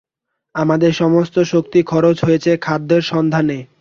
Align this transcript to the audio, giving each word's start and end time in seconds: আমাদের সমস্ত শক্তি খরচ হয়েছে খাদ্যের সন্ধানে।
আমাদের 0.55 0.91
সমস্ত 0.93 1.35
শক্তি 1.43 1.79
খরচ 1.83 2.17
হয়েছে 2.25 2.51
খাদ্যের 2.57 3.03
সন্ধানে। 3.03 3.57